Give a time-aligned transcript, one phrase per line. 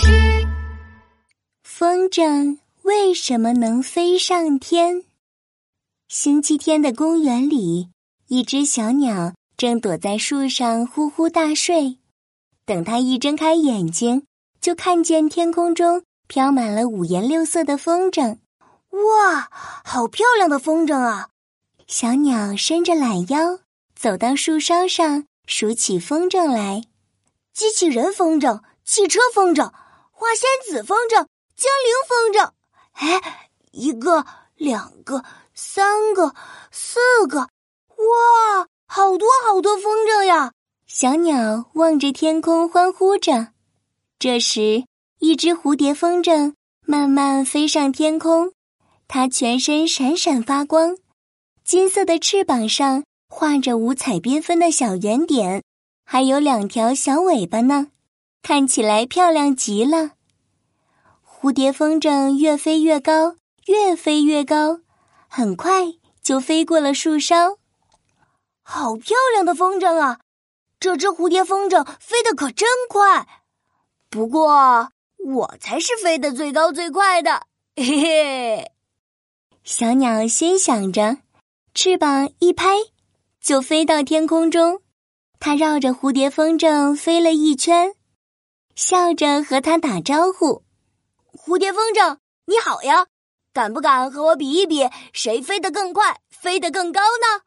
[0.00, 0.46] 事。
[1.62, 5.04] 风筝为什么能飞上天？
[6.08, 7.88] 星期天的公园里，
[8.28, 11.98] 一只小鸟正躲在树上呼呼大睡。
[12.64, 14.24] 等它一睁开眼睛，
[14.60, 18.38] 就看见天空中飘满了五颜六色的风筝。
[18.90, 19.50] 哇，
[19.84, 21.28] 好漂亮的风筝啊！
[21.86, 23.60] 小鸟伸着懒腰，
[23.94, 26.82] 走到树梢上，数起风筝来：
[27.52, 29.72] 机器人风筝、汽车风筝、
[30.18, 32.50] 花仙子风筝、精灵风筝。
[32.92, 36.34] 哎，一个、两个、三个、
[36.70, 36.98] 四
[37.28, 40.52] 个，哇，好多好多风筝呀！
[40.86, 43.48] 小鸟望着天空，欢呼着。
[44.18, 44.86] 这时，
[45.18, 46.54] 一只蝴蝶风筝
[46.86, 48.54] 慢慢飞上天空，
[49.06, 50.96] 它全身闪闪发光。
[51.62, 55.62] 金色的翅膀上画着五彩缤纷的小圆点，
[56.06, 57.88] 还有两条小尾巴呢，
[58.46, 60.12] 看起来漂亮极了。
[61.26, 63.34] 蝴蝶风筝越飞越高，
[63.66, 64.82] 越飞越高，
[65.26, 67.58] 很快就飞过了树梢。
[68.62, 70.20] 好漂亮的风筝啊！
[70.78, 73.26] 这只蝴蝶风筝飞得可真快。
[74.08, 78.70] 不过我才是飞得最高最快的，嘿嘿。
[79.64, 81.18] 小鸟心想着。
[81.74, 82.76] 翅膀一拍，
[83.40, 84.82] 就飞到天空中。
[85.40, 87.92] 它绕着蝴蝶风筝飞了一圈，
[88.76, 90.62] 笑着和他打招呼
[91.32, 93.06] ：“蝴蝶风筝，你好呀！
[93.54, 97.42] 敢不敢和我比一比，谁飞得更快，飞得更高呢？”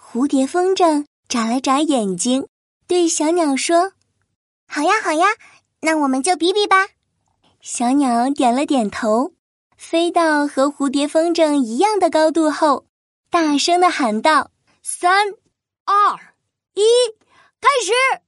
[0.00, 2.46] 蝴蝶风筝眨了眨眼睛，
[2.86, 3.94] 对小鸟说
[4.68, 5.26] ：“好呀，好呀，
[5.80, 6.86] 那我们就比比吧。”
[7.60, 9.32] 小鸟点了点头，
[9.76, 12.86] 飞到和蝴蝶风筝一样的高度后。
[13.28, 15.28] 大声的喊道：“三、
[15.84, 16.14] 二、
[16.74, 16.82] 一，
[17.60, 18.22] 开始！”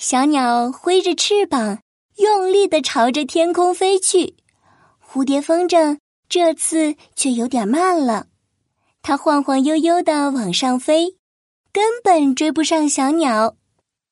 [0.00, 1.80] 小鸟挥着翅膀，
[2.18, 4.36] 用力的朝着天空飞去。
[5.04, 8.28] 蝴蝶风筝这次却有点慢了，
[9.02, 11.16] 它晃晃悠悠的往上飞，
[11.72, 13.56] 根本追不上小鸟。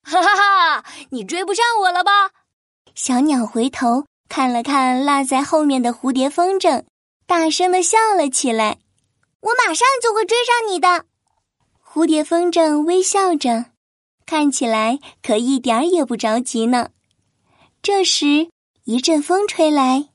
[0.03, 0.85] 哈哈哈！
[1.11, 2.31] 你追不上我了吧？
[2.97, 6.83] 小鸟回头看了看落在后面的蝴蝶风筝，
[7.29, 8.79] 大声的笑了起来。
[9.39, 11.05] 我马上就会追上你的，
[11.81, 13.67] 蝴蝶风筝微笑着，
[14.27, 16.91] 看起来可一点儿也不着急呢。
[17.81, 18.51] 这时，
[18.85, 20.09] 一阵风吹来，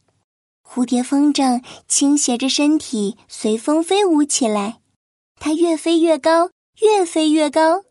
[0.61, 4.81] 蝴蝶风筝倾斜着身体，随风飞舞起来。
[5.39, 6.51] 它越飞越高，
[6.81, 7.83] 越飞越高，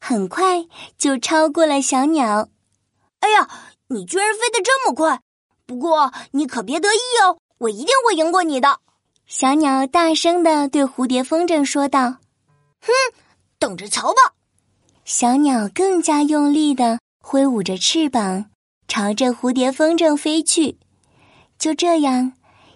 [0.00, 0.66] 很快
[0.98, 2.48] 就超过了小鸟。
[3.20, 3.48] 哎呀，
[3.88, 5.20] 你居然飞得这么快！
[5.66, 8.80] 不过你可别得意哦，我一定会赢过你的。
[9.26, 12.18] 小鸟大声的对蝴蝶风筝说道
[12.80, 12.92] ：“哼，
[13.58, 14.34] 等着瞧吧！”
[15.06, 18.46] 小鸟更加用力的挥舞着翅膀，
[18.88, 20.78] 朝着蝴蝶风筝飞去。
[21.60, 22.32] 就这样，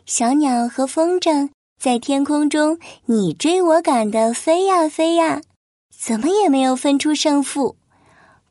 [0.07, 5.41] 小鸟和风筝在天空中你追我赶的飞呀飞呀，
[5.93, 7.77] 怎么也没有分出胜负。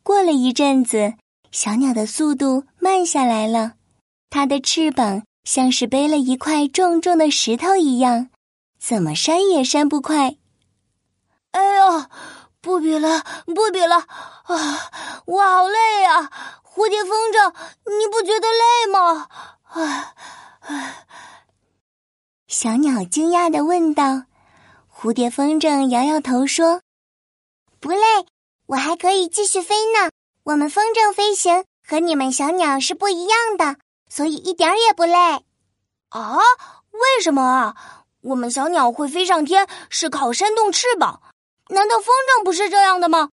[0.04, 1.14] 过了一阵子，
[1.50, 3.76] 小鸟的速度慢下来了，
[4.30, 5.24] 它的翅膀。
[5.46, 8.30] 像是背了一块重重的石头一样，
[8.78, 10.36] 怎么扇也扇不快。
[11.52, 12.06] 哎呦，
[12.80, 14.90] 不比了，不比了啊！
[15.26, 16.32] 我好累呀，
[16.64, 17.54] 蝴蝶风筝，
[17.84, 19.28] 你不觉得累吗？
[19.64, 20.14] 啊。
[22.48, 24.24] 小鸟惊讶的问道。
[24.96, 26.82] 蝴蝶风筝摇摇头说
[27.82, 28.00] ：“不累，
[28.68, 30.10] 我还可以继续飞呢。
[30.44, 33.76] 我们风筝飞行和你们小鸟是不一样的。”
[34.08, 35.44] 所以一点也不累，
[36.10, 36.38] 啊？
[36.92, 37.76] 为什么啊？
[38.22, 41.22] 我们小鸟会飞上天是靠扇动翅膀，
[41.70, 43.30] 难道风筝不是这样的吗？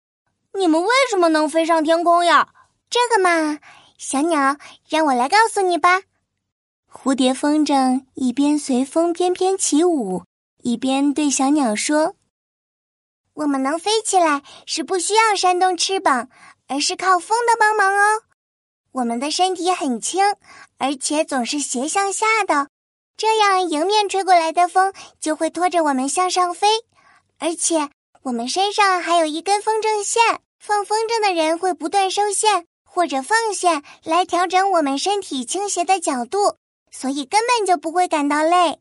[0.54, 2.50] 你们为什么能飞上天空呀？
[2.90, 3.60] 这个嘛，
[3.98, 4.58] 小鸟，
[4.88, 6.02] 让我来告诉你吧。
[6.92, 10.24] 蝴蝶风筝一边随风翩翩起舞，
[10.64, 12.16] 一边对小鸟说
[13.36, 16.30] ：“我们能飞起来是不需要扇动翅膀，
[16.68, 18.24] 而是靠风的帮忙哦。”
[18.94, 20.24] 我们的身体很轻，
[20.78, 22.70] 而且总是斜向下的，
[23.18, 26.68] 这样迎面吹过来的风就会拖着我们向上飞。
[27.38, 27.90] 而且
[28.26, 30.20] 我们身上还有一根风筝线，
[30.60, 36.58] 放风筝的人会不断收线或者放线来调整我们身体倾斜的角度，
[36.90, 38.80] 所以根本就不会感到累。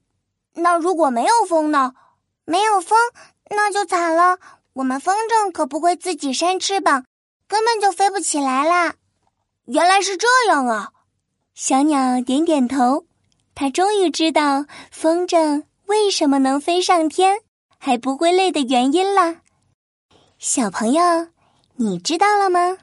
[0.54, 1.92] 那如果没有风呢？
[2.46, 2.98] 没有风
[3.50, 4.38] 那就惨了，
[4.72, 7.04] 我们风筝可不会自己扇翅膀，
[7.46, 8.94] 根本就飞不起来啦。
[9.66, 10.92] 原来是这样啊！
[11.54, 13.04] 小鸟点点头，
[13.54, 17.40] 它终于知道风筝为什么能飞上天
[17.84, 19.42] 还不会累的原因啦。
[20.38, 21.02] 小朋友，
[21.76, 22.78] 你知道了吗？